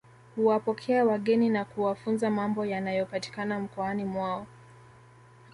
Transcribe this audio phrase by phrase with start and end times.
[0.35, 4.47] Huwapokea wageni na kuwafunza mambo yanayopatikana mkoani mwao